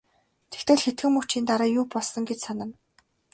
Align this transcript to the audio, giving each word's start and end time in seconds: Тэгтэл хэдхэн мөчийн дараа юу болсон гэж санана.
Тэгтэл 0.51 0.79
хэдхэн 0.83 1.11
мөчийн 1.13 1.45
дараа 1.49 1.69
юу 1.79 1.85
болсон 1.93 2.23
гэж 2.29 2.39
санана. 2.43 2.75